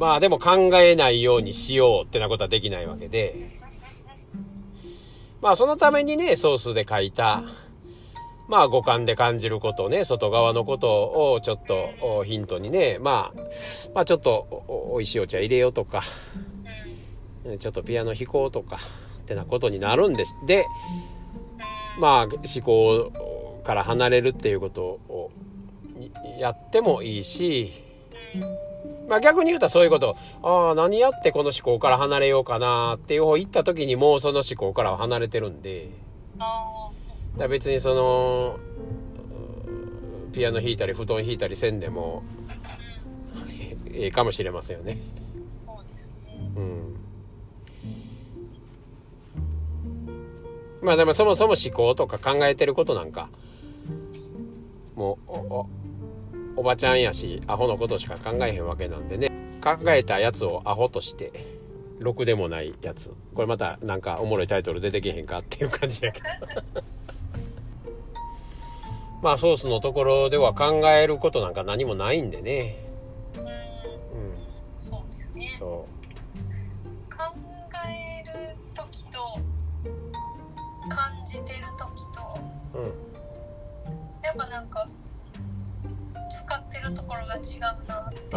[0.00, 3.50] まあでも考えないようにしようってなことはできないわけで、
[5.42, 7.44] まあそのためにね、ソースで書いた、
[8.48, 10.88] まあ五感で感じることをね、外側のこと
[11.34, 13.40] をちょっとヒントにね、まあ、
[13.94, 16.02] まあちょっと美味しいお茶入れようとか、
[17.58, 18.78] ちょっとピアノ弾こうとか、
[19.20, 20.34] ってなことになるんです。
[20.46, 20.64] で、
[21.98, 25.30] まあ思考から離れるっていうことを
[26.38, 27.70] やってもいいし、
[29.10, 35.90] まあ逆に言うとそういうこと、ああ、何やってこの思考から離れようかなっていう方行った時にもうその思考からは離れてるんで、
[37.36, 38.60] だ別にその、
[40.32, 42.22] ピアノ弾いたり布団弾いたりせんでも、
[43.92, 44.98] ええかもしれませんよね。
[45.66, 46.52] そうですね。
[46.54, 46.96] うん。
[50.82, 53.28] まあでもそもそも思考とか考えてることなんか、
[54.94, 55.79] もう、
[56.56, 59.30] お、おばちゃんやし、アホのことしか考えへんわけなんでね。
[59.62, 61.32] 考えたやつをアホとして、
[62.00, 63.12] ろくでもないやつ。
[63.34, 66.26] これまたなんかおもろいタイトル出てけへんかっていう感じやけど。
[69.22, 72.76] まあソースのところでは考えることなんか何もないんでね。
[73.36, 74.34] うん。
[74.80, 75.56] そうですね。
[75.58, 75.86] そ
[77.10, 77.24] 考
[77.86, 79.18] える時と
[80.88, 82.40] 感じてる時と
[82.74, 82.78] う。
[82.78, 82.92] うん。
[84.22, 84.88] やっぱなんか
[86.50, 88.36] 使ってるところが違うなって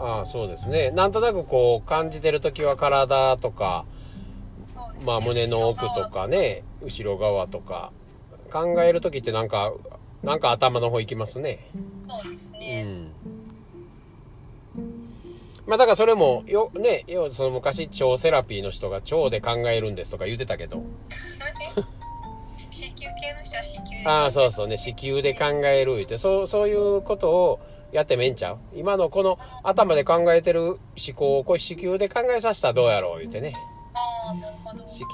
[0.00, 0.90] ああ、そうですね。
[0.90, 3.84] なんとなくこう感じてる時は体とか、
[4.98, 7.92] ねまあ胸の奥とかね、後ろ側とか、
[8.50, 9.72] 考える時ってなんか、
[10.22, 11.68] なんか頭の方行きますね。
[12.08, 13.12] そうですうね、ん。
[15.66, 20.82] まあだからそれも、よ、ね、要はその昔腸セラピーの人が腸で考えるんですとか言ってたけど、
[24.04, 27.60] ああ、そうそうね、子宮で考える言って、そう、そういうことを
[27.92, 30.78] やってもええんちゃう今のこの頭で考えてる思
[31.14, 33.54] 考を、これ子宮で考えさせたらどうやろう言ってね。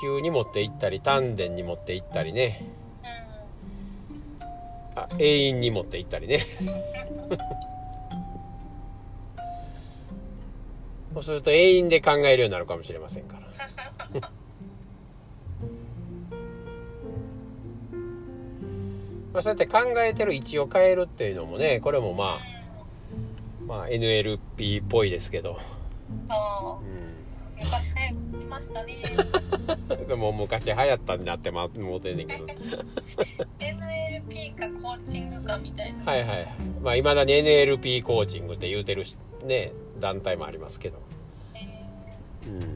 [0.00, 2.66] 子宮に持って行ったり、丹田に持って行ったりね。
[4.96, 6.40] あ、永遠に持って行ったりね。
[11.14, 14.30] そうすると永遠で考えるようになるかもしれませんから。
[19.34, 22.38] まあ、そうやって考えてる位置を変えるっていうのもね、これもまあ、
[23.66, 25.58] まあ NLP っぽいですけど。
[26.28, 27.64] ああうん。
[27.64, 28.96] 昔流行りましたね
[30.06, 32.46] でも昔流行ったになってまもうてんねんけど。
[33.58, 36.48] NLP かコーチングかみたいな、はいはい。
[36.80, 40.98] まあ、未だに NLP コーチングって言うてるし、ね、団体もありますけど。
[41.54, 41.58] え
[42.46, 42.58] うん。
[42.60, 42.66] ー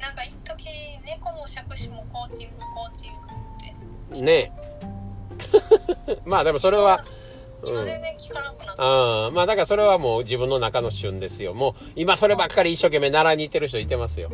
[0.00, 0.68] なんか一時
[1.06, 3.18] 猫の杓子もコーチングコーチング
[4.16, 4.52] ってね
[6.24, 7.04] まあでもそれは、
[7.62, 7.68] うん。
[7.70, 8.82] 今全然聞かなくなった、
[9.26, 11.54] あまあだからそれはもう自分の中の旬ですよ。
[11.54, 14.30] もう今そればっかり一生懸命習いに行ってる人いてますよ。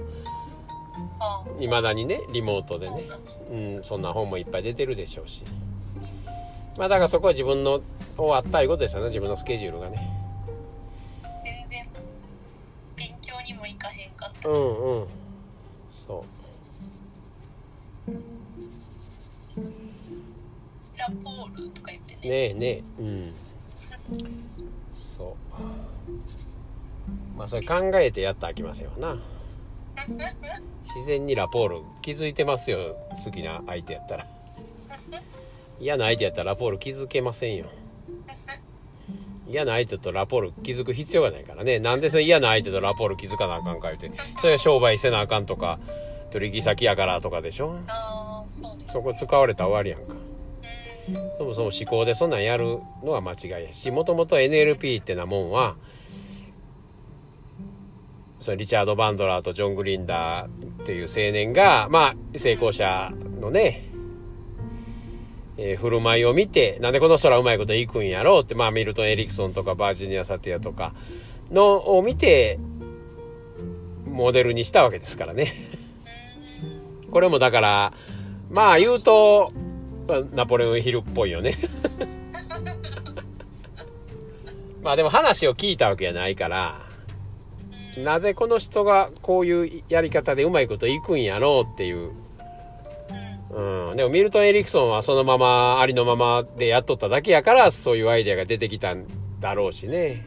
[1.20, 3.04] ああ未だにね、リモートでね。
[3.50, 5.42] うん、そんな本もいっぱい出てるでしょうし。
[6.76, 7.82] まあだからそこは自分の
[8.16, 10.08] 終わったいうことですよね、自分のスケジュールがね。
[11.42, 11.86] 全然
[12.96, 15.06] 勉強にも行かへんかったうんうん。
[16.06, 16.24] そ
[21.00, 22.18] ラポールとか言ってう。
[22.22, 23.02] ねねえねえ。
[23.02, 23.34] うん。
[24.92, 25.62] そう。
[27.36, 29.18] まあそれ考えてやったらあきませんわな。
[30.94, 34.26] 自然にラポール気づいてますよ好きな相手やったら
[35.78, 37.66] 嫌な相手やったらラポール気づけませんよ
[39.48, 45.78] 嫌な相手とラポール気づく必要がないからねなんでそれ嫌な相手とラポール気づかなあかんか言うてそれは商売せなあかんとか
[46.30, 47.78] 取引先やからとかでしょ
[48.88, 50.19] そこ使われたら終わりやんか
[51.38, 55.76] そもそも思考でそんなんやるのは間違いやしもともと NLP ってなもんは
[58.40, 63.90] そのリチャード・バンドラーとジョン・グリンダーっていう青年が、まあ、成功者のね、
[65.58, 70.94] えー振る舞いを見て、なんでこの人らうまいこといくんやろうって、まあ、ミルトン・エリクソンとかバージニア・サティアとか
[71.50, 72.58] のを見て、
[74.06, 75.52] モデルにしたわけですからね。
[77.10, 77.92] これもだから、
[78.50, 79.52] まあ言うと、
[80.10, 81.56] まあナポレオンヒルっぽいよね。
[84.82, 86.80] まあでも話を聞いたわけじゃないから、
[87.98, 92.10] なぜこの人がこういうやり方でうまいこといくんやろうっていう。
[93.50, 93.96] うん。
[93.96, 99.06] でもミルトン・エリクソンはそのまま、ありのままでやっとっただけやから、そういうアイデアが出てきたん
[99.40, 100.26] だろうしね。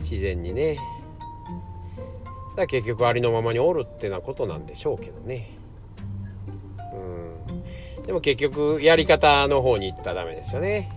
[0.00, 0.74] 自然にね。
[0.74, 0.86] だか
[2.56, 5.59] ら結局ありのままにおるってなことなんでしょうけどね。
[8.00, 8.06] うん。
[8.06, 10.90] でも結局やり方の方に行ったらダメですよね。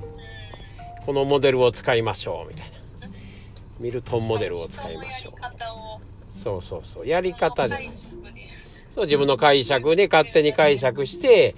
[1.06, 2.74] このモデルを使いましょうみたいな。
[3.80, 5.34] ミルトンモデルを使いましょう。
[6.30, 7.08] そうそうそう。
[7.08, 8.18] やり方じゃないです。
[8.92, 11.56] そう自分の解釈で勝手に解釈して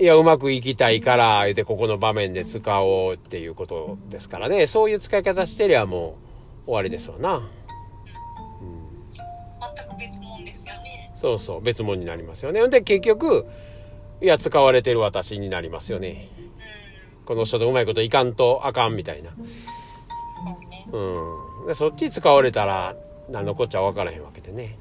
[0.00, 4.66] いやうまくいきたいから言うてここの場面で使おうっていうことですからね。
[4.66, 6.16] そういう使い方してりゃも
[6.66, 7.48] う終わりですわな。
[9.76, 11.10] 全く別物ですよね。
[11.14, 11.60] そうそう。
[11.62, 12.68] 別物になりますよね。
[12.68, 13.46] で結局
[14.20, 16.30] いや使われてる私になりますよね。
[16.42, 16.48] うん
[17.28, 19.32] この人とうまいこといかんとあかんみたいな。
[19.32, 20.88] そうね。
[20.90, 21.66] うん。
[21.66, 22.96] でそっち使われたら
[23.28, 24.78] 何のこっちゃ分からへんわけでね